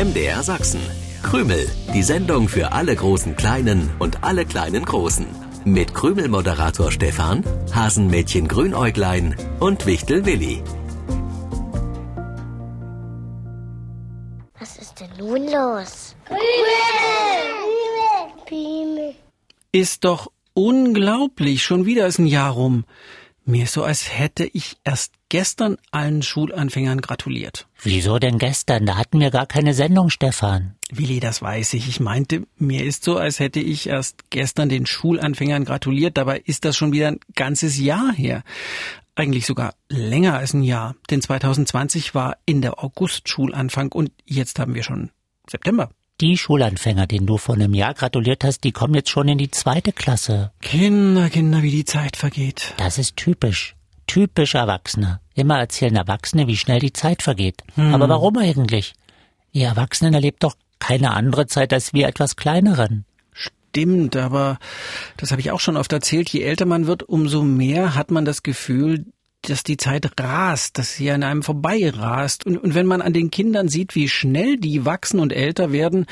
MDR 0.00 0.42
Sachsen. 0.42 0.80
Krümel, 1.22 1.68
die 1.92 2.02
Sendung 2.02 2.48
für 2.48 2.72
alle 2.72 2.96
großen 2.96 3.36
Kleinen 3.36 3.90
und 3.98 4.24
alle 4.24 4.46
kleinen 4.46 4.86
Großen. 4.86 5.26
Mit 5.66 5.92
Krümel-Moderator 5.92 6.90
Stefan, 6.90 7.44
Hasenmädchen 7.74 8.48
Grünäuglein 8.48 9.36
und 9.58 9.84
Wichtel 9.84 10.24
Willi. 10.24 10.62
Was 14.58 14.78
ist 14.78 15.00
denn 15.00 15.10
nun 15.18 15.44
los? 15.44 16.16
Krümel! 16.24 16.40
Krümel! 18.46 19.14
Ist 19.70 20.04
doch 20.04 20.32
unglaublich. 20.54 21.62
Schon 21.62 21.84
wieder 21.84 22.06
ist 22.06 22.18
ein 22.18 22.26
Jahr 22.26 22.52
rum. 22.52 22.84
Mir 23.50 23.64
ist 23.64 23.72
so, 23.72 23.82
als 23.82 24.16
hätte 24.16 24.44
ich 24.44 24.76
erst 24.84 25.14
gestern 25.28 25.76
allen 25.90 26.22
Schulanfängern 26.22 27.00
gratuliert. 27.00 27.66
Wieso 27.82 28.20
denn 28.20 28.38
gestern? 28.38 28.86
Da 28.86 28.96
hatten 28.96 29.18
wir 29.18 29.32
gar 29.32 29.46
keine 29.46 29.74
Sendung, 29.74 30.08
Stefan. 30.08 30.76
Willi, 30.92 31.18
das 31.18 31.42
weiß 31.42 31.74
ich. 31.74 31.88
Ich 31.88 31.98
meinte, 31.98 32.46
mir 32.58 32.84
ist 32.84 33.02
so, 33.02 33.16
als 33.16 33.40
hätte 33.40 33.58
ich 33.58 33.88
erst 33.88 34.30
gestern 34.30 34.68
den 34.68 34.86
Schulanfängern 34.86 35.64
gratuliert. 35.64 36.16
Dabei 36.16 36.38
ist 36.38 36.64
das 36.64 36.76
schon 36.76 36.92
wieder 36.92 37.08
ein 37.08 37.18
ganzes 37.34 37.76
Jahr 37.76 38.12
her. 38.12 38.44
Eigentlich 39.16 39.46
sogar 39.46 39.74
länger 39.88 40.34
als 40.34 40.54
ein 40.54 40.62
Jahr. 40.62 40.94
Denn 41.10 41.20
2020 41.20 42.14
war 42.14 42.36
in 42.46 42.62
der 42.62 42.78
August-Schulanfang 42.84 43.90
und 43.90 44.12
jetzt 44.26 44.60
haben 44.60 44.74
wir 44.74 44.84
schon 44.84 45.10
September. 45.48 45.90
Die 46.20 46.36
Schulanfänger, 46.36 47.06
denen 47.06 47.26
du 47.26 47.38
vor 47.38 47.54
einem 47.54 47.72
Jahr 47.72 47.94
gratuliert 47.94 48.44
hast, 48.44 48.64
die 48.64 48.72
kommen 48.72 48.92
jetzt 48.92 49.08
schon 49.08 49.26
in 49.26 49.38
die 49.38 49.50
zweite 49.50 49.90
Klasse. 49.90 50.52
Kinder, 50.60 51.30
Kinder, 51.30 51.62
wie 51.62 51.70
die 51.70 51.86
Zeit 51.86 52.18
vergeht. 52.18 52.74
Das 52.76 52.98
ist 52.98 53.16
typisch. 53.16 53.74
Typisch 54.06 54.54
Erwachsene. 54.54 55.20
Immer 55.34 55.58
erzählen 55.58 55.96
Erwachsene, 55.96 56.46
wie 56.46 56.58
schnell 56.58 56.80
die 56.80 56.92
Zeit 56.92 57.22
vergeht. 57.22 57.62
Hm. 57.74 57.94
Aber 57.94 58.10
warum 58.10 58.36
eigentlich? 58.36 58.92
Ihr 59.52 59.68
Erwachsenen 59.68 60.12
erlebt 60.12 60.42
doch 60.42 60.56
keine 60.78 61.12
andere 61.12 61.46
Zeit 61.46 61.72
als 61.72 61.94
wir 61.94 62.06
etwas 62.06 62.36
kleineren. 62.36 63.06
Stimmt, 63.32 64.14
aber 64.16 64.58
das 65.16 65.30
habe 65.30 65.40
ich 65.40 65.50
auch 65.52 65.60
schon 65.60 65.78
oft 65.78 65.92
erzählt. 65.92 66.28
Je 66.28 66.42
älter 66.42 66.66
man 66.66 66.86
wird, 66.86 67.02
umso 67.02 67.42
mehr 67.42 67.94
hat 67.94 68.10
man 68.10 68.26
das 68.26 68.42
Gefühl, 68.42 69.06
dass 69.50 69.62
die 69.62 69.76
Zeit 69.76 70.10
rast, 70.20 70.78
dass 70.78 70.94
sie 70.94 71.10
an 71.10 71.22
einem 71.22 71.42
vorbei 71.42 71.90
rast. 71.90 72.46
Und, 72.46 72.58
und 72.58 72.74
wenn 72.74 72.86
man 72.86 73.02
an 73.02 73.12
den 73.12 73.30
Kindern 73.30 73.68
sieht, 73.68 73.94
wie 73.94 74.08
schnell 74.08 74.56
die 74.56 74.84
wachsen 74.84 75.20
und 75.20 75.32
älter 75.32 75.72
werden, 75.72 76.06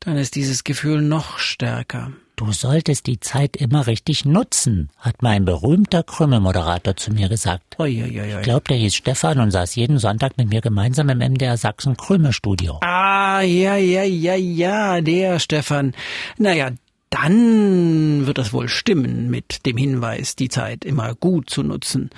dann 0.00 0.16
ist 0.16 0.34
dieses 0.34 0.64
Gefühl 0.64 1.02
noch 1.02 1.38
stärker. 1.38 2.12
Du 2.36 2.50
solltest 2.50 3.06
die 3.06 3.20
Zeit 3.20 3.56
immer 3.56 3.86
richtig 3.86 4.24
nutzen, 4.24 4.90
hat 4.98 5.22
mein 5.22 5.44
berühmter 5.44 6.02
Krümmelmoderator 6.02 6.96
zu 6.96 7.12
mir 7.12 7.28
gesagt. 7.28 7.78
Oi, 7.78 8.02
oi, 8.02 8.20
oi. 8.20 8.36
Ich 8.38 8.42
glaube, 8.42 8.64
der 8.68 8.78
hieß 8.78 8.94
Stefan 8.94 9.38
und 9.38 9.50
saß 9.50 9.76
jeden 9.76 9.98
Sonntag 9.98 10.38
mit 10.38 10.48
mir 10.48 10.60
gemeinsam 10.60 11.08
im 11.10 11.18
MDR 11.18 11.56
Sachsen 11.56 11.96
Krümelstudio. 11.96 12.78
Ah, 12.80 13.42
ja, 13.42 13.76
ja, 13.76 14.02
ja, 14.02 14.34
ja, 14.34 15.00
der 15.00 15.38
Stefan. 15.38 15.94
Naja, 16.38 16.70
dann 17.12 18.26
wird 18.26 18.38
das 18.38 18.54
wohl 18.54 18.68
stimmen 18.68 19.30
mit 19.30 19.66
dem 19.66 19.76
Hinweis, 19.76 20.34
die 20.34 20.48
Zeit 20.48 20.84
immer 20.84 21.14
gut 21.14 21.50
zu 21.50 21.62
nutzen. 21.62 22.08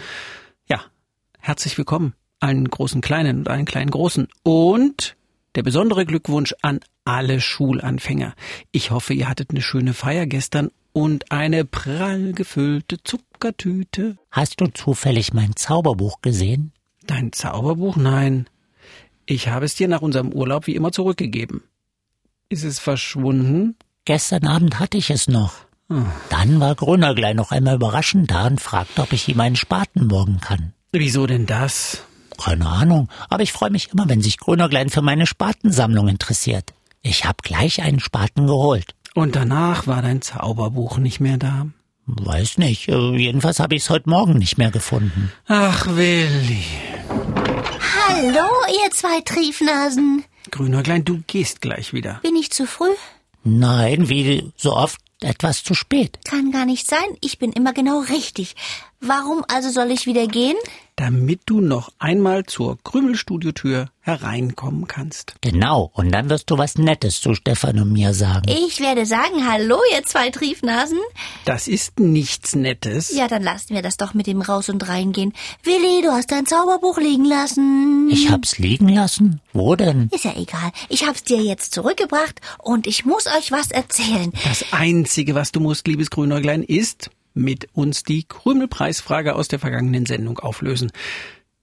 Ja, 0.68 0.82
herzlich 1.40 1.76
willkommen 1.76 2.14
allen 2.38 2.68
großen 2.68 3.00
Kleinen 3.00 3.38
und 3.38 3.48
allen 3.48 3.64
kleinen 3.64 3.90
Großen 3.90 4.28
und 4.44 5.16
der 5.56 5.62
besondere 5.62 6.06
Glückwunsch 6.06 6.54
an 6.62 6.80
alle 7.04 7.40
Schulanfänger. 7.40 8.34
Ich 8.70 8.92
hoffe, 8.92 9.14
ihr 9.14 9.28
hattet 9.28 9.50
eine 9.50 9.62
schöne 9.62 9.94
Feier 9.94 10.26
gestern 10.26 10.70
und 10.92 11.32
eine 11.32 11.64
prall 11.64 12.32
gefüllte 12.32 13.02
Zuckertüte. 13.02 14.16
Hast 14.30 14.60
du 14.60 14.68
zufällig 14.68 15.32
mein 15.32 15.56
Zauberbuch 15.56 16.22
gesehen? 16.22 16.72
Dein 17.06 17.32
Zauberbuch? 17.32 17.96
Nein. 17.96 18.46
Ich 19.26 19.48
habe 19.48 19.64
es 19.64 19.74
dir 19.74 19.88
nach 19.88 20.02
unserem 20.02 20.32
Urlaub 20.32 20.68
wie 20.68 20.76
immer 20.76 20.92
zurückgegeben. 20.92 21.64
Ist 22.48 22.62
es 22.64 22.78
verschwunden? 22.78 23.76
Gestern 24.06 24.46
Abend 24.46 24.80
hatte 24.80 24.98
ich 24.98 25.08
es 25.08 25.28
noch. 25.28 25.54
Hm. 25.88 26.06
Dann 26.28 26.60
war 26.60 26.74
Grünerglein 26.74 27.36
noch 27.36 27.52
einmal 27.52 27.76
überraschend 27.76 28.30
da 28.30 28.46
und 28.46 28.60
fragte, 28.60 29.00
ob 29.00 29.12
ich 29.14 29.28
ihm 29.28 29.40
einen 29.40 29.56
Spaten 29.56 30.06
morgen 30.08 30.40
kann. 30.40 30.74
Wieso 30.92 31.26
denn 31.26 31.46
das? 31.46 32.02
Keine 32.36 32.66
Ahnung, 32.66 33.08
aber 33.30 33.42
ich 33.42 33.52
freue 33.52 33.70
mich 33.70 33.92
immer, 33.92 34.08
wenn 34.08 34.20
sich 34.20 34.38
Grünerglein 34.38 34.90
für 34.90 35.00
meine 35.00 35.26
Spatensammlung 35.26 36.08
interessiert. 36.08 36.74
Ich 37.00 37.24
habe 37.24 37.38
gleich 37.42 37.80
einen 37.80 38.00
Spaten 38.00 38.46
geholt. 38.46 38.94
Und 39.14 39.36
danach 39.36 39.86
war 39.86 40.02
dein 40.02 40.20
Zauberbuch 40.20 40.98
nicht 40.98 41.20
mehr 41.20 41.38
da? 41.38 41.66
Weiß 42.06 42.58
nicht. 42.58 42.88
Äh, 42.88 43.16
jedenfalls 43.16 43.58
habe 43.58 43.74
ich 43.74 43.84
es 43.84 43.90
heute 43.90 44.10
Morgen 44.10 44.34
nicht 44.34 44.58
mehr 44.58 44.70
gefunden. 44.70 45.32
Ach, 45.46 45.86
Willi. 45.88 46.64
Hallo, 48.08 48.48
ihr 48.84 48.90
zwei 48.90 49.22
Triefnasen. 49.24 50.24
Grünerglein, 50.50 51.04
du 51.04 51.22
gehst 51.26 51.62
gleich 51.62 51.94
wieder. 51.94 52.20
Bin 52.22 52.36
ich 52.36 52.50
zu 52.50 52.66
früh? 52.66 52.92
Nein, 53.44 54.08
wie 54.08 54.50
so 54.56 54.72
oft 54.72 54.98
etwas 55.20 55.62
zu 55.62 55.74
spät. 55.74 56.18
Kann 56.24 56.50
gar 56.50 56.64
nicht 56.66 56.88
sein. 56.88 56.98
Ich 57.20 57.38
bin 57.38 57.52
immer 57.52 57.72
genau 57.72 58.00
richtig. 58.00 58.56
Warum 59.00 59.44
also 59.48 59.68
soll 59.70 59.90
ich 59.90 60.06
wieder 60.06 60.26
gehen? 60.26 60.56
Damit 60.96 61.42
du 61.46 61.60
noch 61.60 61.90
einmal 61.98 62.44
zur 62.44 62.78
Krümelstudiotür 62.84 63.90
hereinkommen 64.00 64.86
kannst. 64.86 65.34
Genau, 65.40 65.90
und 65.94 66.12
dann 66.12 66.30
wirst 66.30 66.50
du 66.50 66.58
was 66.58 66.76
Nettes 66.76 67.20
zu 67.20 67.34
Stefan 67.34 67.80
und 67.80 67.92
mir 67.92 68.14
sagen. 68.14 68.48
Ich 68.48 68.80
werde 68.80 69.04
sagen, 69.04 69.50
hallo, 69.50 69.78
ihr 69.92 70.04
zwei 70.04 70.30
Triefnasen. 70.30 70.98
Das 71.46 71.68
ist 71.68 71.98
nichts 71.98 72.54
Nettes. 72.54 73.14
Ja, 73.14 73.28
dann 73.28 73.42
lassen 73.42 73.74
wir 73.74 73.82
das 73.82 73.96
doch 73.96 74.14
mit 74.14 74.26
dem 74.26 74.40
Raus- 74.40 74.68
und 74.68 74.86
Reingehen. 74.86 75.32
Willi, 75.64 76.02
du 76.02 76.12
hast 76.12 76.30
dein 76.30 76.46
Zauberbuch 76.46 76.98
liegen 76.98 77.24
lassen. 77.24 78.08
Ich 78.10 78.30
hab's 78.30 78.58
liegen 78.58 78.88
lassen? 78.88 79.40
Wo 79.52 79.74
denn? 79.74 80.10
Ist 80.12 80.24
ja 80.24 80.36
egal. 80.36 80.70
Ich 80.88 81.06
hab's 81.06 81.24
dir 81.24 81.42
jetzt 81.42 81.74
zurückgebracht 81.74 82.40
und 82.58 82.86
ich 82.86 83.04
muss 83.04 83.26
euch 83.26 83.50
was 83.50 83.70
erzählen. 83.70 84.32
Das 84.44 84.72
Einzige, 85.14 85.36
was 85.36 85.52
du 85.52 85.60
musst, 85.60 85.86
liebes 85.86 86.10
Grünäuglein, 86.10 86.64
ist 86.64 87.08
mit 87.34 87.68
uns 87.72 88.02
die 88.02 88.24
Krümelpreisfrage 88.24 89.36
aus 89.36 89.46
der 89.46 89.60
vergangenen 89.60 90.06
Sendung 90.06 90.40
auflösen. 90.40 90.90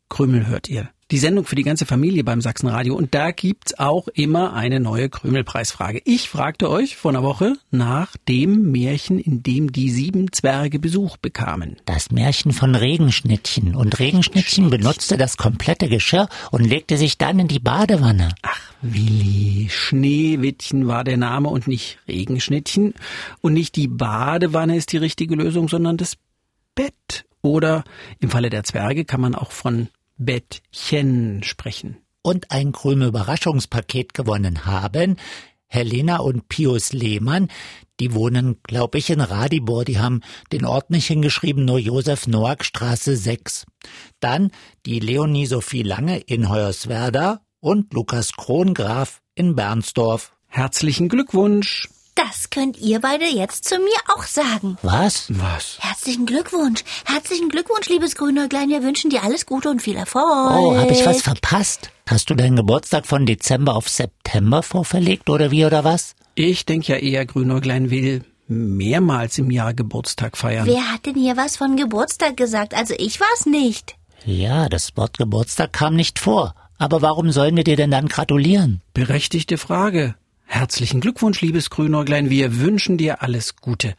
Krümel 0.08 0.48
hört 0.48 0.70
ihr. 0.70 0.90
Die 1.12 1.18
Sendung 1.18 1.44
für 1.44 1.56
die 1.56 1.64
ganze 1.64 1.86
Familie 1.86 2.24
beim 2.24 2.40
Sachsenradio 2.40 2.96
und 2.96 3.14
da 3.14 3.32
gibt's 3.32 3.78
auch 3.78 4.08
immer 4.08 4.54
eine 4.54 4.80
neue 4.80 5.10
Krümelpreisfrage. 5.10 6.02
Ich 6.06 6.30
fragte 6.30 6.70
euch 6.70 6.96
vor 6.96 7.12
einer 7.12 7.22
Woche 7.22 7.58
nach 7.70 8.16
dem 8.30 8.72
Märchen, 8.72 9.20
in 9.20 9.44
dem 9.44 9.74
die 9.74 9.90
sieben 9.90 10.32
Zwerge 10.32 10.80
Besuch 10.80 11.18
bekamen. 11.18 11.76
Das 11.84 12.12
Märchen 12.12 12.54
von 12.54 12.76
Regenschnittchen. 12.76 13.76
Und 13.76 14.00
Regenschnittchen 14.00 14.70
benutzte 14.70 15.18
das 15.18 15.36
komplette 15.36 15.90
Geschirr 15.90 16.30
und 16.50 16.64
legte 16.64 16.96
sich 16.96 17.18
dann 17.18 17.40
in 17.40 17.50
die 17.50 17.60
Badewanne. 17.60 18.30
Ach, 18.42 18.72
Willi, 18.82 19.68
Schneewittchen 19.70 20.88
war 20.88 21.04
der 21.04 21.18
Name 21.18 21.50
und 21.50 21.68
nicht 21.68 22.00
Regenschnittchen. 22.08 22.94
Und 23.42 23.52
nicht 23.52 23.76
die 23.76 23.90
Badewanne 23.90 24.78
ist 24.78 24.94
die 24.94 24.98
richtige 24.98 25.36
Lösung, 25.36 25.68
sondern 25.68 25.98
das 25.98 26.16
Bett. 26.74 27.26
Oder 27.42 27.84
im 28.20 28.30
Falle 28.30 28.50
der 28.50 28.64
Zwerge 28.64 29.04
kann 29.04 29.20
man 29.20 29.36
auch 29.36 29.52
von 29.52 29.90
Bettchen 30.26 31.44
sprechen. 31.44 31.98
Und 32.22 32.52
ein 32.52 32.72
Krümel 32.72 33.10
Überraschungspaket 33.10 34.14
gewonnen 34.14 34.66
haben 34.66 35.18
Helena 35.72 36.18
und 36.18 36.50
Pius 36.50 36.92
Lehmann. 36.92 37.48
Die 38.00 38.14
wohnen, 38.14 38.58
glaube 38.64 38.98
ich, 38.98 39.10
in 39.10 39.22
Radibor. 39.22 39.86
Die 39.86 40.00
haben 40.00 40.22
den 40.52 40.66
Ort 40.66 40.90
nicht 40.90 41.08
hingeschrieben, 41.08 41.64
nur 41.64 41.80
Josef 41.80 42.28
Noack 42.28 42.66
Straße 42.66 43.16
6. 43.16 43.66
Dann 44.20 44.52
die 44.86 45.00
Leonie 45.00 45.46
Sophie 45.46 45.84
Lange 45.84 46.20
in 46.20 46.50
Hoyerswerda 46.50 47.42
und 47.62 47.94
Lukas 47.94 48.34
Krongraf 48.34 49.22
in 49.34 49.56
Bernsdorf. 49.56 50.34
Herzlichen 50.48 51.08
Glückwunsch! 51.08 51.88
Das 52.28 52.52
könnt 52.52 52.78
ihr 52.78 53.00
beide 53.00 53.26
jetzt 53.26 53.66
zu 53.66 53.78
mir 53.78 53.98
auch 54.16 54.24
sagen. 54.24 54.78
Was? 54.84 55.26
Was? 55.30 55.78
Herzlichen 55.80 56.28
Glückwunsch. 56.28 56.84
Herzlichen 57.06 57.50
Glückwunsch, 57.50 57.90
liebes 57.90 58.16
Grünäuglein. 58.16 58.70
Wir 58.70 58.84
wünschen 58.84 59.10
dir 59.10 59.24
alles 59.24 59.48
Gute 59.48 59.70
und 59.70 59.82
viel 59.82 59.96
Erfolg. 59.96 60.26
Oh, 60.26 60.78
hab 60.78 60.92
ich 60.92 61.04
was 61.06 61.24
verpasst? 61.24 61.90
Hast 62.08 62.30
du 62.30 62.36
deinen 62.36 62.56
Geburtstag 62.56 63.08
von 63.08 63.26
Dezember 63.26 63.76
auf 63.76 63.90
September 63.90 64.62
vorverlegt 64.62 65.30
oder 65.30 65.50
wie 65.50 65.66
oder 65.66 65.84
was? 65.84 66.16
Ich 66.36 66.66
denk 66.66 66.88
ja 66.88 66.98
eher, 66.98 67.26
Grünäuglein 67.26 67.90
will 67.90 68.24
mehrmals 68.48 69.40
im 69.40 69.50
Jahr 69.50 69.74
Geburtstag 69.74 70.38
feiern. 70.38 70.68
Wer 70.68 70.92
hat 70.92 71.08
denn 71.08 71.16
hier 71.16 71.38
was 71.38 71.58
von 71.58 71.76
Geburtstag 71.76 72.38
gesagt? 72.38 72.76
Also 72.76 72.94
ich 73.00 73.20
war's 73.20 73.48
nicht. 73.48 73.96
Ja, 74.26 74.70
das 74.70 74.96
Wort 74.96 75.18
Geburtstag 75.18 75.74
kam 75.74 75.96
nicht 75.96 76.20
vor. 76.20 76.54
Aber 76.78 77.02
warum 77.02 77.32
sollen 77.32 77.56
wir 77.56 77.64
dir 77.64 77.78
denn 77.78 77.92
dann 77.92 78.08
gratulieren? 78.08 78.82
Berechtigte 78.94 79.58
Frage. 79.58 80.16
Herzlichen 80.52 81.00
Glückwunsch, 81.00 81.40
liebes 81.40 81.70
Grünäuglein. 81.70 82.30
Wir 82.30 82.60
wünschen 82.60 82.98
dir 82.98 83.24
alles 83.24 83.56
Gute. 83.56 83.96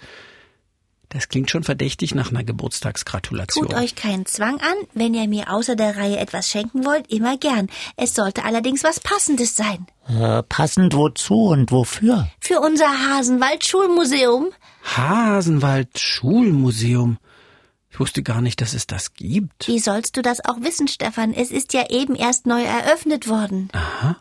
Das 1.09 1.29
klingt 1.29 1.51
schon 1.51 1.65
verdächtig 1.65 2.15
nach 2.15 2.31
einer 2.31 2.45
Geburtstagsgratulation. 2.45 3.69
Tut 3.69 3.75
euch 3.75 3.95
keinen 3.95 4.27
Zwang 4.27 4.61
an. 4.61 4.75
Wenn 4.93 5.15
ihr 5.15 5.27
mir 5.29 5.51
außer 5.51 5.77
der 5.77 5.97
Reihe 5.97 6.19
etwas 6.19 6.51
schenken 6.51 6.85
wollt, 6.85 7.11
immer 7.11 7.39
gern. 7.39 7.71
Es 7.97 8.15
sollte 8.15 8.45
allerdings 8.45 8.85
was 8.85 9.01
Passendes 9.01 9.57
sein. 9.57 9.87
Äh, 10.07 10.43
passend 10.43 10.95
wozu 10.95 11.47
und 11.47 11.73
wofür? 11.73 12.29
Für 12.39 12.61
unser 12.61 12.85
Hasenwald-Schulmuseum. 12.85 14.51
Hasenwald-Schulmuseum? 14.95 17.17
Ich 17.93 18.01
wusste 18.01 18.23
gar 18.23 18.41
nicht, 18.41 18.63
dass 18.63 18.73
es 18.73 18.87
das 18.87 19.13
gibt. 19.13 19.69
Wie 19.69 19.79
sollst 19.79 20.17
du 20.17 20.23
das 20.23 20.43
auch 20.43 20.63
wissen, 20.63 20.89
Stefan? 20.89 21.35
Es 21.35 21.51
ist 21.51 21.75
ja 21.75 21.91
eben 21.91 22.15
erst 22.15 22.47
neu 22.47 22.63
eröffnet 22.63 23.29
worden. 23.29 23.69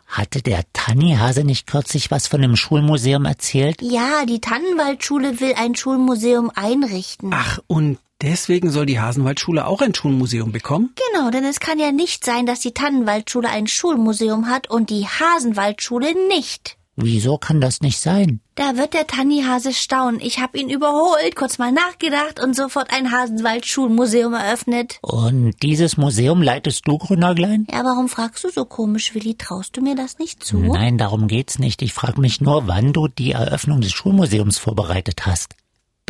Hatte 0.06 0.42
der 0.42 0.64
Tannihase 0.74 1.42
nicht 1.42 1.66
kürzlich 1.66 2.10
was 2.10 2.26
von 2.26 2.42
dem 2.42 2.54
Schulmuseum 2.54 3.24
erzählt? 3.24 3.80
Ja, 3.80 4.26
die 4.26 4.42
Tannenwaldschule 4.42 5.40
will 5.40 5.54
ein 5.56 5.74
Schulmuseum 5.74 6.50
einrichten. 6.54 7.30
Ach, 7.32 7.60
und 7.66 7.98
deswegen 8.20 8.70
soll 8.70 8.84
die 8.84 9.00
Hasenwaldschule 9.00 9.66
auch 9.66 9.80
ein 9.80 9.94
Schulmuseum 9.94 10.52
bekommen? 10.52 10.94
Genau, 11.14 11.30
denn 11.30 11.44
es 11.44 11.58
kann 11.58 11.78
ja 11.78 11.92
nicht 11.92 12.26
sein, 12.26 12.44
dass 12.44 12.60
die 12.60 12.74
Tannenwaldschule 12.74 13.48
ein 13.48 13.66
Schulmuseum 13.66 14.48
hat 14.50 14.68
und 14.68 14.90
die 14.90 15.06
Hasenwaldschule 15.06 16.12
nicht. 16.28 16.76
Wieso 17.02 17.38
kann 17.38 17.60
das 17.60 17.80
nicht 17.80 17.98
sein? 17.98 18.40
Da 18.54 18.76
wird 18.76 18.94
der 18.94 19.06
Tannihase 19.06 19.72
staunen. 19.72 20.20
Ich 20.20 20.38
hab 20.38 20.54
ihn 20.56 20.68
überholt, 20.68 21.36
kurz 21.36 21.58
mal 21.58 21.72
nachgedacht 21.72 22.38
und 22.38 22.54
sofort 22.54 22.92
ein 22.92 23.10
Hasenwald-Schulmuseum 23.10 24.34
eröffnet. 24.34 24.98
Und 25.00 25.54
dieses 25.62 25.96
Museum 25.96 26.42
leitest 26.42 26.86
du, 26.86 26.98
Grünäuglein? 26.98 27.66
Ja, 27.70 27.82
warum 27.82 28.08
fragst 28.08 28.44
du 28.44 28.50
so 28.50 28.64
komisch, 28.64 29.14
Willi? 29.14 29.36
Traust 29.36 29.76
du 29.76 29.80
mir 29.80 29.96
das 29.96 30.18
nicht 30.18 30.44
zu? 30.44 30.58
Nein, 30.58 30.98
darum 30.98 31.28
geht's 31.28 31.58
nicht. 31.58 31.82
Ich 31.82 31.92
frage 31.92 32.20
mich 32.20 32.40
nur, 32.40 32.68
wann 32.68 32.92
du 32.92 33.08
die 33.08 33.32
Eröffnung 33.32 33.80
des 33.80 33.92
Schulmuseums 33.92 34.58
vorbereitet 34.58 35.26
hast. 35.26 35.54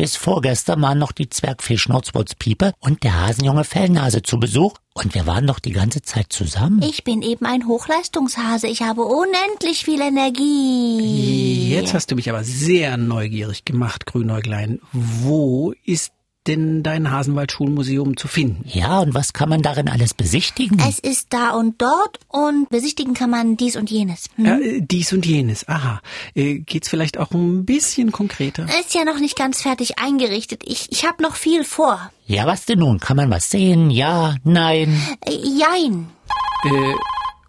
Bis 0.03 0.17
vorgestern 0.17 0.81
waren 0.81 0.99
noch 0.99 1.13
die 1.13 1.29
Zwergfee 1.29 1.77
Schnurzwurzpiepe 1.77 2.73
und 2.81 3.03
der 3.03 3.21
Hasenjunge 3.21 3.63
Fellnase 3.63 4.21
zu 4.21 4.37
Besuch 4.37 4.73
und 4.93 5.15
wir 5.15 5.25
waren 5.25 5.47
doch 5.47 5.59
die 5.59 5.71
ganze 5.71 6.01
Zeit 6.01 6.25
zusammen. 6.33 6.81
Ich 6.81 7.05
bin 7.05 7.21
eben 7.21 7.45
ein 7.45 7.65
Hochleistungshase. 7.69 8.67
Ich 8.67 8.81
habe 8.81 9.03
unendlich 9.03 9.85
viel 9.85 10.01
Energie. 10.01 11.69
Jetzt 11.69 11.93
hast 11.93 12.11
du 12.11 12.15
mich 12.15 12.29
aber 12.29 12.43
sehr 12.43 12.97
neugierig 12.97 13.63
gemacht, 13.63 14.05
Grünäuglein. 14.05 14.81
Wo 14.91 15.73
ist 15.85 16.11
denn 16.47 16.83
dein 16.83 17.11
Hasenwald-Schulmuseum 17.11 18.17
zu 18.17 18.27
finden? 18.27 18.63
Ja, 18.67 18.99
und 18.99 19.13
was 19.13 19.33
kann 19.33 19.49
man 19.49 19.61
darin 19.61 19.87
alles 19.87 20.13
besichtigen? 20.13 20.79
Es 20.87 20.99
ist 20.99 21.27
da 21.31 21.51
und 21.51 21.81
dort 21.81 22.19
und 22.27 22.69
besichtigen 22.69 23.13
kann 23.13 23.29
man 23.29 23.57
dies 23.57 23.75
und 23.75 23.89
jenes. 23.89 24.25
Hm? 24.35 24.45
Äh, 24.45 24.81
dies 24.81 25.13
und 25.13 25.25
jenes, 25.25 25.67
aha. 25.67 26.01
Äh, 26.35 26.59
geht's 26.59 26.89
vielleicht 26.89 27.17
auch 27.17 27.31
ein 27.31 27.65
bisschen 27.65 28.11
konkreter? 28.11 28.65
Ist 28.79 28.93
ja 28.93 29.05
noch 29.05 29.19
nicht 29.19 29.37
ganz 29.37 29.61
fertig 29.61 29.99
eingerichtet. 29.99 30.63
Ich, 30.65 30.91
ich 30.91 31.05
habe 31.05 31.21
noch 31.23 31.35
viel 31.35 31.63
vor. 31.63 32.11
ja, 32.25 32.45
was 32.45 32.65
denn 32.65 32.79
nun? 32.79 32.99
Kann 32.99 33.17
man 33.17 33.29
was 33.29 33.49
sehen? 33.49 33.89
Ja, 33.89 34.35
nein. 34.43 35.01
Äh, 35.25 35.35
jein. 35.35 36.09
Äh, 36.65 36.93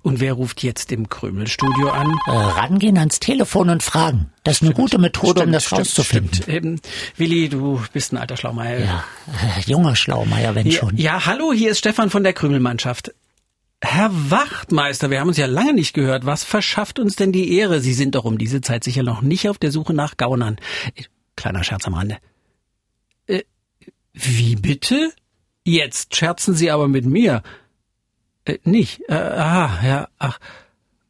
und 0.04 0.20
wer 0.20 0.34
ruft 0.34 0.62
jetzt 0.62 0.92
im 0.92 1.08
Krümelstudio 1.08 1.88
an? 1.90 2.14
Äh, 2.26 2.30
rangehen 2.30 2.96
ans 2.98 3.18
Telefon 3.18 3.70
und 3.70 3.82
fragen. 3.82 4.30
Das 4.44 4.56
ist 4.56 4.62
eine 4.62 4.74
gute 4.74 4.98
Methode, 4.98 5.42
um 5.42 5.50
das 5.50 5.64
stimmt, 5.64 5.80
rauszufinden. 5.80 6.34
Stimmt. 6.34 6.64
Ähm, 6.64 6.80
Willi, 7.16 7.48
du 7.48 7.82
bist 7.92 8.12
ein 8.12 8.18
alter 8.18 8.36
Schlaumeier. 8.36 8.80
Ja, 8.80 9.04
äh, 9.56 9.60
junger 9.66 9.96
Schlaumeier, 9.96 10.54
wenn 10.54 10.66
Ja, 10.68 10.78
schon. 10.78 10.96
ja, 10.96 11.26
hallo, 11.26 11.52
hier 11.52 11.70
ist 11.72 11.78
Stefan 11.78 12.10
von 12.10 12.22
der 12.22 12.34
Krümelmannschaft. 12.34 13.14
Herr 13.80 14.10
Wachtmeister, 14.30 15.10
wir 15.10 15.20
haben 15.20 15.28
uns 15.28 15.36
ja 15.36 15.46
lange 15.46 15.74
nicht 15.74 15.92
gehört. 15.94 16.24
Was 16.24 16.44
verschafft 16.44 16.98
uns 16.98 17.16
denn 17.16 17.32
die 17.32 17.52
Ehre? 17.56 17.80
Sie 17.80 17.92
sind 17.92 18.14
doch 18.14 18.24
um 18.24 18.38
diese 18.38 18.60
Zeit 18.60 18.84
sicher 18.84 19.02
noch 19.02 19.20
nicht 19.20 19.48
auf 19.48 19.58
der 19.58 19.72
Suche 19.72 19.92
nach 19.94 20.16
Gaunern. 20.16 20.56
Äh, 20.94 21.02
Kleiner 21.36 21.64
Scherz 21.64 21.86
am 21.86 21.94
Rande. 21.94 22.18
Äh, 23.26 23.42
wie 24.12 24.54
bitte? 24.56 25.12
Jetzt 25.64 26.14
scherzen 26.14 26.54
Sie 26.54 26.70
aber 26.70 26.88
mit 26.88 27.06
mir. 27.06 27.42
Äh, 28.44 28.58
nicht. 28.64 29.02
Äh, 29.08 29.14
aha, 29.14 29.87
ja, 29.87 30.08
ach. 30.19 30.38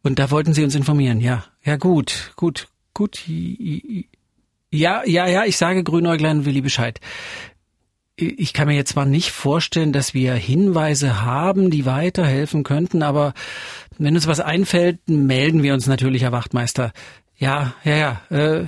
Und 0.02 0.18
da 0.18 0.30
wollten 0.30 0.54
Sie 0.54 0.64
uns 0.64 0.74
informieren, 0.74 1.20
ja. 1.20 1.44
Ja, 1.64 1.76
gut, 1.76 2.32
gut, 2.36 2.68
gut. 2.92 3.22
Ja, 4.70 5.02
ja, 5.04 5.26
ja, 5.26 5.44
ich 5.44 5.56
sage 5.56 5.82
Grünäuglein 5.82 6.44
Willi 6.44 6.60
Bescheid. 6.60 7.00
Ich 8.16 8.52
kann 8.52 8.68
mir 8.68 8.74
jetzt 8.74 8.92
zwar 8.92 9.06
nicht 9.06 9.30
vorstellen, 9.30 9.92
dass 9.92 10.14
wir 10.14 10.34
Hinweise 10.34 11.22
haben, 11.22 11.70
die 11.70 11.84
weiterhelfen 11.86 12.62
könnten, 12.62 13.02
aber 13.02 13.34
wenn 13.98 14.14
uns 14.14 14.26
was 14.26 14.40
einfällt, 14.40 15.08
melden 15.08 15.62
wir 15.62 15.74
uns 15.74 15.86
natürlich, 15.86 16.22
Herr 16.22 16.32
Wachtmeister. 16.32 16.92
Ja, 17.36 17.74
ja, 17.82 17.96
ja. 18.30 18.36
Äh, 18.36 18.66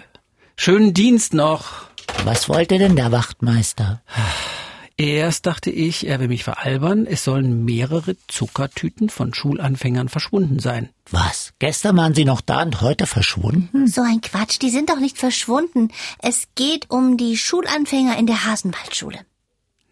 schönen 0.56 0.94
Dienst 0.94 1.34
noch. 1.34 1.88
Was 2.24 2.48
wollte 2.48 2.78
denn 2.78 2.96
der 2.96 3.12
Wachtmeister? 3.12 4.02
Erst 4.98 5.44
dachte 5.44 5.70
ich, 5.70 6.06
er 6.06 6.20
will 6.20 6.28
mich 6.28 6.42
veralbern, 6.42 7.06
es 7.06 7.22
sollen 7.22 7.66
mehrere 7.66 8.16
Zuckertüten 8.28 9.10
von 9.10 9.34
Schulanfängern 9.34 10.08
verschwunden 10.08 10.58
sein. 10.58 10.88
Was? 11.10 11.52
Gestern 11.58 11.98
waren 11.98 12.14
sie 12.14 12.24
noch 12.24 12.40
da 12.40 12.62
und 12.62 12.80
heute 12.80 13.06
verschwunden? 13.06 13.86
So 13.88 14.00
ein 14.00 14.22
Quatsch, 14.22 14.58
die 14.62 14.70
sind 14.70 14.88
doch 14.88 14.98
nicht 14.98 15.18
verschwunden. 15.18 15.90
Es 16.20 16.48
geht 16.54 16.90
um 16.90 17.18
die 17.18 17.36
Schulanfänger 17.36 18.18
in 18.18 18.26
der 18.26 18.46
Hasenwaldschule. 18.46 19.18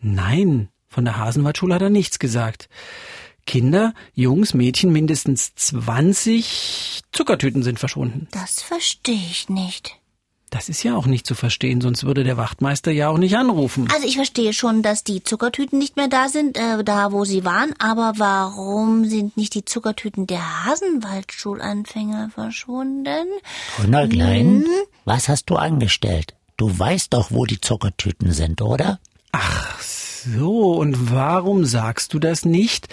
Nein, 0.00 0.70
von 0.88 1.04
der 1.04 1.18
Hasenwaldschule 1.18 1.74
hat 1.74 1.82
er 1.82 1.90
nichts 1.90 2.18
gesagt. 2.18 2.70
Kinder, 3.46 3.92
Jungs, 4.14 4.54
Mädchen, 4.54 4.90
mindestens 4.90 5.54
20 5.54 7.02
Zuckertüten 7.12 7.62
sind 7.62 7.78
verschwunden. 7.78 8.26
Das 8.30 8.62
verstehe 8.62 9.14
ich 9.16 9.50
nicht. 9.50 9.98
Das 10.54 10.68
ist 10.68 10.84
ja 10.84 10.94
auch 10.94 11.06
nicht 11.06 11.26
zu 11.26 11.34
verstehen, 11.34 11.80
sonst 11.80 12.04
würde 12.04 12.22
der 12.22 12.36
Wachtmeister 12.36 12.92
ja 12.92 13.08
auch 13.08 13.18
nicht 13.18 13.36
anrufen. 13.36 13.88
Also 13.92 14.06
ich 14.06 14.14
verstehe 14.14 14.52
schon, 14.52 14.82
dass 14.82 15.02
die 15.02 15.24
Zuckertüten 15.24 15.80
nicht 15.80 15.96
mehr 15.96 16.06
da 16.06 16.28
sind, 16.28 16.56
äh, 16.56 16.84
da 16.84 17.10
wo 17.10 17.24
sie 17.24 17.44
waren, 17.44 17.74
aber 17.80 18.12
warum 18.18 19.04
sind 19.04 19.36
nicht 19.36 19.56
die 19.56 19.64
Zuckertüten 19.64 20.28
der 20.28 20.64
Hasenwaldschulanfänger 20.64 22.30
verschwunden? 22.32 23.26
Grünäuglein, 23.78 24.64
was 25.04 25.28
hast 25.28 25.50
du 25.50 25.56
angestellt? 25.56 26.34
Du 26.56 26.78
weißt 26.78 27.12
doch, 27.14 27.32
wo 27.32 27.46
die 27.46 27.60
Zuckertüten 27.60 28.30
sind, 28.30 28.62
oder? 28.62 29.00
Ach 29.32 29.80
so, 29.80 30.74
und 30.74 31.10
warum 31.10 31.64
sagst 31.64 32.14
du 32.14 32.20
das 32.20 32.44
nicht? 32.44 32.86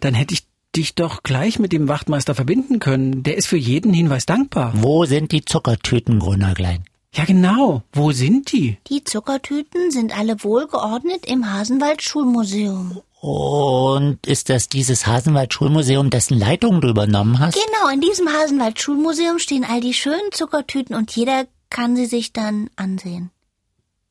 Dann 0.00 0.14
hätte 0.14 0.34
ich 0.34 0.42
dich 0.74 0.96
doch 0.96 1.22
gleich 1.22 1.60
mit 1.60 1.72
dem 1.72 1.86
Wachtmeister 1.86 2.34
verbinden 2.34 2.80
können. 2.80 3.22
Der 3.22 3.36
ist 3.36 3.46
für 3.46 3.56
jeden 3.56 3.94
Hinweis 3.94 4.26
dankbar. 4.26 4.72
Wo 4.74 5.04
sind 5.04 5.30
die 5.30 5.44
Zuckertüten, 5.44 6.18
Grünäuglein? 6.18 6.82
Ja, 7.16 7.24
genau. 7.24 7.82
Wo 7.94 8.12
sind 8.12 8.52
die? 8.52 8.76
Die 8.88 9.02
Zuckertüten 9.02 9.90
sind 9.90 10.16
alle 10.16 10.44
wohlgeordnet 10.44 11.24
im 11.24 11.50
Hasenwald-Schulmuseum. 11.50 13.00
Und 13.22 14.18
ist 14.26 14.50
das 14.50 14.68
dieses 14.68 15.06
Hasenwald-Schulmuseum, 15.06 16.10
dessen 16.10 16.38
Leitung 16.38 16.82
du 16.82 16.88
übernommen 16.88 17.38
hast? 17.38 17.54
Genau, 17.54 17.88
in 17.90 18.02
diesem 18.02 18.28
Hasenwald-Schulmuseum 18.28 19.38
stehen 19.38 19.64
all 19.64 19.80
die 19.80 19.94
schönen 19.94 20.30
Zuckertüten 20.30 20.94
und 20.94 21.10
jeder 21.16 21.46
kann 21.70 21.96
sie 21.96 22.04
sich 22.04 22.34
dann 22.34 22.68
ansehen. 22.76 23.30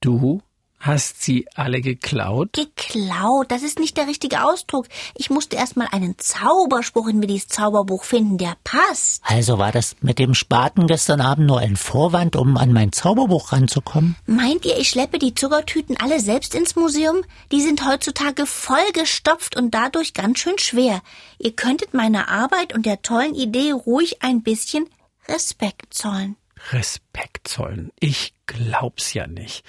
Du 0.02 0.42
hast 0.86 1.24
sie 1.24 1.48
alle 1.56 1.82
geklaut? 1.82 2.54
Geklaut, 2.54 3.52
das 3.52 3.64
ist 3.64 3.80
nicht 3.80 3.98
der 3.98 4.08
richtige 4.08 4.44
Ausdruck. 4.46 4.88
Ich 5.16 5.30
musste 5.30 5.56
erst 5.56 5.78
mal 5.78 5.88
einen 5.92 6.18
Zauberspruch 6.18 7.08
in 7.08 7.22
Willis 7.22 7.48
Zauberbuch 7.48 8.04
finden, 8.04 8.38
der 8.38 8.56
passt. 8.64 9.22
Also 9.24 9.58
war 9.58 9.72
das 9.72 9.96
mit 10.02 10.19
dem 10.19 10.33
Spaten 10.33 10.88
gestern 10.88 11.21
Abend 11.21 11.48
nur 11.48 11.59
ein 11.59 11.76
Vorwand, 11.76 12.36
um 12.36 12.57
an 12.57 12.71
mein 12.71 12.92
Zauberbuch 12.92 13.52
ranzukommen? 13.52 14.16
Meint 14.26 14.66
ihr, 14.66 14.78
ich 14.78 14.90
schleppe 14.90 15.19
die 15.19 15.33
Zuckertüten 15.33 15.98
alle 15.98 16.19
selbst 16.19 16.56
ins 16.56 16.76
Museum? 16.76 17.24
Die 17.52 17.62
sind 17.62 17.86
heutzutage 17.88 18.45
vollgestopft 18.45 19.56
und 19.56 19.74
dadurch 19.74 20.14
ganz 20.14 20.40
schön 20.40 20.57
schwer. 20.57 21.02
Ihr 21.40 21.54
könntet 21.54 21.94
meiner 21.94 22.30
Arbeit 22.30 22.74
und 22.74 22.86
der 22.86 23.02
tollen 23.02 23.36
Idee 23.36 23.71
ruhig 23.71 24.21
ein 24.21 24.44
bisschen 24.44 24.88
Respekt 25.28 25.94
zollen. 25.94 26.36
Respekt 26.71 27.47
zollen. 27.47 27.92
Ich 28.00 28.33
glaub's 28.45 29.14
ja 29.14 29.28
nicht. 29.28 29.64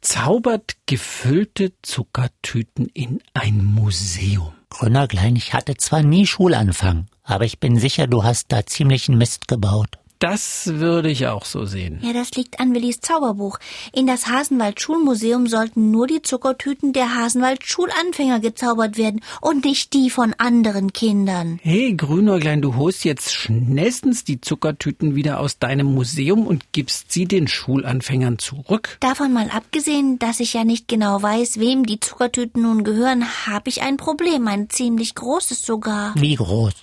Zaubert 0.00 0.76
gefüllte 0.86 1.72
Zuckertüten 1.82 2.86
in 2.86 3.22
ein 3.34 3.64
Museum. 3.64 4.52
Grünäuglein, 4.70 5.36
ich 5.36 5.54
hatte 5.54 5.76
zwar 5.76 6.02
nie 6.02 6.26
Schulanfang, 6.26 7.06
aber 7.22 7.44
ich 7.44 7.60
bin 7.60 7.78
sicher, 7.78 8.06
du 8.06 8.24
hast 8.24 8.50
da 8.52 8.64
ziemlichen 8.64 9.18
Mist 9.18 9.48
gebaut. 9.48 9.98
Das 10.22 10.68
würde 10.74 11.10
ich 11.10 11.26
auch 11.26 11.44
so 11.44 11.64
sehen. 11.64 11.98
Ja, 12.00 12.12
das 12.12 12.30
liegt 12.36 12.60
an 12.60 12.72
Willis 12.76 13.00
Zauberbuch. 13.00 13.58
In 13.92 14.06
das 14.06 14.28
Hasenwald-Schulmuseum 14.28 15.48
sollten 15.48 15.90
nur 15.90 16.06
die 16.06 16.22
Zuckertüten 16.22 16.92
der 16.92 17.16
Hasenwald-Schulanfänger 17.16 18.38
gezaubert 18.38 18.96
werden 18.96 19.20
und 19.40 19.64
nicht 19.64 19.94
die 19.94 20.10
von 20.10 20.32
anderen 20.38 20.92
Kindern. 20.92 21.58
Hey, 21.64 21.94
Grünäuglein, 21.94 22.62
du 22.62 22.76
holst 22.76 23.04
jetzt 23.04 23.34
schnellstens 23.34 24.22
die 24.22 24.40
Zuckertüten 24.40 25.16
wieder 25.16 25.40
aus 25.40 25.58
deinem 25.58 25.92
Museum 25.92 26.46
und 26.46 26.72
gibst 26.72 27.10
sie 27.10 27.24
den 27.24 27.48
Schulanfängern 27.48 28.38
zurück. 28.38 28.98
Davon 29.00 29.32
mal 29.32 29.50
abgesehen, 29.50 30.20
dass 30.20 30.38
ich 30.38 30.52
ja 30.52 30.62
nicht 30.62 30.86
genau 30.86 31.20
weiß, 31.20 31.58
wem 31.58 31.84
die 31.84 31.98
Zuckertüten 31.98 32.62
nun 32.62 32.84
gehören, 32.84 33.24
habe 33.48 33.68
ich 33.68 33.82
ein 33.82 33.96
Problem, 33.96 34.46
ein 34.46 34.70
ziemlich 34.70 35.16
großes 35.16 35.66
sogar. 35.66 36.14
Wie 36.14 36.36
groß? 36.36 36.74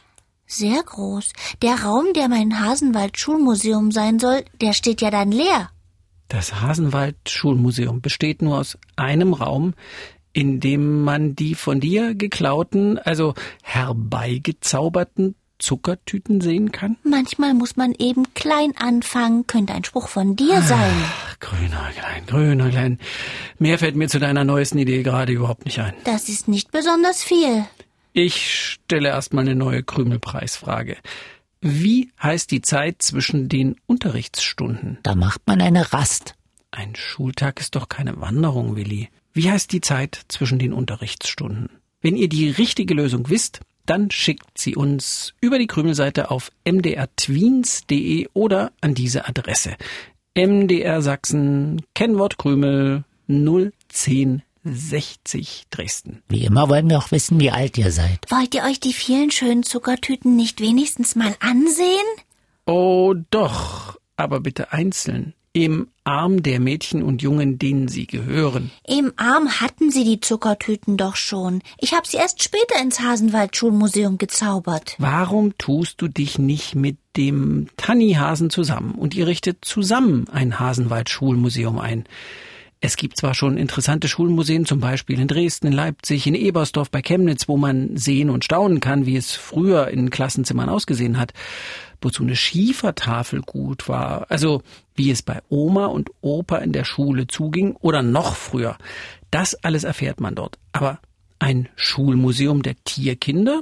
Sehr 0.51 0.81
groß. 0.81 1.31
Der 1.61 1.83
Raum, 1.83 2.07
der 2.15 2.27
mein 2.27 2.59
Hasenwald-Schulmuseum 2.59 3.91
sein 3.91 4.17
soll, 4.17 4.43
der 4.59 4.73
steht 4.73 4.99
ja 4.99 5.11
dann 5.11 5.31
leer. 5.31 5.69
Das 6.27 6.59
Hasenwald-Schulmuseum 6.59 8.01
besteht 8.01 8.41
nur 8.41 8.57
aus 8.57 8.75
einem 8.95 9.33
Raum, 9.33 9.75
in 10.33 10.59
dem 10.59 11.03
man 11.03 11.35
die 11.35 11.53
von 11.53 11.79
dir 11.79 12.15
geklauten, 12.15 12.97
also 12.97 13.35
herbeigezauberten 13.61 15.35
Zuckertüten 15.59 16.41
sehen 16.41 16.71
kann? 16.71 16.97
Manchmal 17.03 17.53
muss 17.53 17.75
man 17.75 17.93
eben 17.93 18.33
klein 18.33 18.73
anfangen, 18.77 19.45
könnte 19.45 19.73
ein 19.73 19.83
Spruch 19.83 20.07
von 20.07 20.35
dir 20.35 20.61
sein. 20.63 20.95
Grünäuglein, 21.39 22.25
Grünäuglein. 22.25 22.99
Mehr 23.59 23.77
fällt 23.77 23.95
mir 23.95 24.07
zu 24.07 24.19
deiner 24.19 24.45
neuesten 24.45 24.79
Idee 24.79 25.03
gerade 25.03 25.33
überhaupt 25.33 25.65
nicht 25.65 25.79
ein. 25.79 25.93
Das 26.05 26.29
ist 26.29 26.47
nicht 26.47 26.71
besonders 26.71 27.23
viel. 27.23 27.65
Ich 28.21 28.53
stelle 28.53 29.07
erstmal 29.07 29.45
eine 29.45 29.55
neue 29.55 29.81
Krümelpreisfrage. 29.81 30.97
Wie 31.61 32.11
heißt 32.21 32.51
die 32.51 32.61
Zeit 32.61 33.01
zwischen 33.01 33.47
den 33.47 33.77
Unterrichtsstunden? 33.85 34.97
Da 35.03 35.15
macht 35.15 35.47
man 35.47 35.61
eine 35.61 35.93
Rast. 35.93 36.35
Ein 36.69 36.97
Schultag 36.97 37.61
ist 37.61 37.75
doch 37.75 37.87
keine 37.87 38.19
Wanderung, 38.19 38.75
Willi. 38.75 39.07
Wie 39.31 39.49
heißt 39.49 39.71
die 39.71 39.79
Zeit 39.79 40.19
zwischen 40.27 40.59
den 40.59 40.73
Unterrichtsstunden? 40.73 41.69
Wenn 42.01 42.17
ihr 42.17 42.27
die 42.27 42.49
richtige 42.49 42.93
Lösung 42.93 43.29
wisst, 43.29 43.61
dann 43.85 44.11
schickt 44.11 44.57
sie 44.57 44.75
uns 44.75 45.33
über 45.39 45.57
die 45.57 45.67
Krümelseite 45.67 46.29
auf 46.29 46.51
mdrtweens.de 46.65 48.27
oder 48.33 48.73
an 48.81 48.95
diese 48.95 49.29
Adresse. 49.29 49.77
MDR 50.35 51.01
Sachsen, 51.01 51.83
Kennwort 51.95 52.37
Krümel 52.37 53.05
01060 54.65 55.65
Dresden. 55.69 56.21
Wie 56.27 56.45
immer 56.45 56.69
wollen 56.69 56.89
wir 56.89 56.97
auch 56.97 57.11
wissen, 57.11 57.39
wie 57.39 57.51
alt 57.51 57.77
ihr 57.77 57.91
seid. 57.91 58.19
Wollt 58.29 58.53
ihr 58.55 58.63
euch 58.63 58.79
die 58.79 58.93
vielen 58.93 59.31
schönen 59.31 59.63
Zuckertüten 59.63 60.35
nicht 60.35 60.61
wenigstens 60.61 61.15
mal 61.15 61.35
ansehen? 61.39 62.05
Oh 62.65 63.15
doch, 63.31 63.97
aber 64.17 64.39
bitte 64.41 64.71
einzeln. 64.73 65.33
Im 65.51 65.87
Arm 66.03 66.43
der 66.43 66.59
Mädchen 66.59 67.01
und 67.01 67.23
Jungen, 67.23 67.57
denen 67.57 67.87
sie 67.87 68.05
gehören. 68.05 68.69
Im 68.87 69.13
Arm 69.17 69.59
hatten 69.59 69.89
sie 69.89 70.03
die 70.03 70.19
Zuckertüten 70.19 70.95
doch 70.95 71.15
schon. 71.15 71.63
Ich 71.79 71.93
habe 71.93 72.07
sie 72.07 72.17
erst 72.17 72.43
später 72.43 72.79
ins 72.79 72.99
Hasenwald-Schulmuseum 72.99 74.19
gezaubert. 74.19 74.95
Warum 74.99 75.57
tust 75.57 76.01
du 76.01 76.07
dich 76.07 76.37
nicht 76.37 76.75
mit 76.75 76.97
dem 77.17 77.67
Tannihasen 77.77 78.51
zusammen 78.51 78.93
und 78.93 79.15
ihr 79.15 79.25
richtet 79.25 79.65
zusammen 79.65 80.27
ein 80.29 80.59
Hasenwald-Schulmuseum 80.59 81.79
ein? 81.79 82.05
Es 82.81 82.95
gibt 82.95 83.17
zwar 83.17 83.33
schon 83.33 83.57
interessante 83.57 84.07
Schulmuseen, 84.07 84.65
zum 84.65 84.79
Beispiel 84.79 85.19
in 85.19 85.27
Dresden, 85.27 85.67
in 85.67 85.73
Leipzig, 85.73 86.25
in 86.27 86.35
Ebersdorf, 86.35 86.89
bei 86.89 87.01
Chemnitz, 87.01 87.49
wo 87.49 87.57
man 87.57 87.97
sehen 87.97 88.29
und 88.29 88.45
staunen 88.45 88.79
kann, 88.79 89.05
wie 89.05 89.17
es 89.17 89.33
früher 89.33 89.89
in 89.89 90.09
Klassenzimmern 90.09 90.69
ausgesehen 90.69 91.17
hat 91.17 91.33
wozu 92.01 92.23
eine 92.23 92.35
Schiefertafel 92.35 93.41
gut 93.41 93.87
war. 93.87 94.25
Also 94.29 94.61
wie 94.95 95.11
es 95.11 95.21
bei 95.21 95.41
Oma 95.49 95.87
und 95.87 96.09
Opa 96.21 96.57
in 96.57 96.71
der 96.71 96.85
Schule 96.85 97.27
zuging 97.27 97.75
oder 97.75 98.01
noch 98.01 98.35
früher. 98.35 98.77
Das 99.31 99.55
alles 99.55 99.83
erfährt 99.83 100.19
man 100.19 100.35
dort. 100.35 100.57
Aber 100.71 100.99
ein 101.39 101.69
Schulmuseum 101.75 102.63
der 102.63 102.75
Tierkinder, 102.83 103.61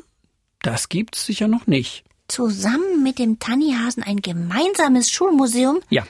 das 0.61 0.89
gibt's 0.89 1.25
sicher 1.25 1.47
noch 1.47 1.67
nicht. 1.67 2.03
Zusammen 2.27 3.03
mit 3.03 3.19
dem 3.19 3.39
Tannihasen 3.39 4.03
ein 4.03 4.21
gemeinsames 4.21 5.09
Schulmuseum? 5.09 5.79
Ja. 5.89 6.05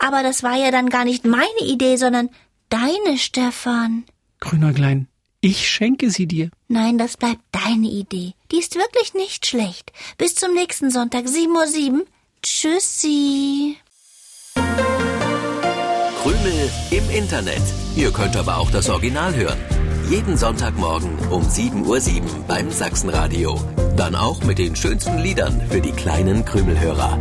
Aber 0.00 0.22
das 0.22 0.42
war 0.42 0.56
ja 0.56 0.70
dann 0.70 0.88
gar 0.88 1.04
nicht 1.04 1.24
meine 1.24 1.62
Idee, 1.62 1.96
sondern 1.96 2.30
deine, 2.70 3.18
Stefan. 3.18 4.04
Grünäuglein, 4.40 5.08
ich 5.42 5.68
schenke 5.68 6.10
sie 6.10 6.26
dir. 6.26 6.50
Nein, 6.68 6.96
das 6.96 7.18
bleibt 7.18 7.42
deine 7.52 7.88
Idee. 7.88 8.32
Die 8.50 8.58
ist 8.58 8.74
wirklich 8.76 9.14
nicht 9.14 9.46
schlecht. 9.46 9.92
Bis 10.16 10.34
zum 10.34 10.54
nächsten 10.54 10.90
Sonntag, 10.90 11.26
7.07 11.26 11.92
Uhr. 11.92 12.06
Tschüssi. 12.42 13.76
Krümel 16.22 16.70
im 16.90 17.10
Internet. 17.10 17.62
Ihr 17.94 18.10
könnt 18.10 18.36
aber 18.36 18.56
auch 18.56 18.70
das 18.70 18.88
Original 18.88 19.34
hören. 19.34 19.58
Jeden 20.08 20.38
Sonntagmorgen 20.38 21.18
um 21.30 21.42
7.07 21.42 22.22
Uhr 22.22 22.44
beim 22.48 22.70
Sachsenradio. 22.70 23.60
Dann 23.96 24.14
auch 24.14 24.42
mit 24.44 24.58
den 24.58 24.74
schönsten 24.74 25.18
Liedern 25.18 25.60
für 25.70 25.82
die 25.82 25.92
kleinen 25.92 26.44
Krümelhörer. 26.44 27.18